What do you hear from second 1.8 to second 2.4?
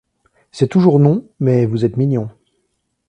êtes mignons.